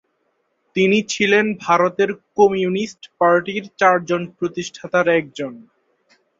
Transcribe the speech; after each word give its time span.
তিনি 0.75 0.97
ছিলেন 1.09 1.45
ভারতের 1.65 2.09
কমিউনিস্ট 2.37 3.01
পার্টির 3.19 3.63
চারজন 3.79 4.21
প্রতিষ্ঠাতার 4.37 5.07
একজন। 5.19 5.53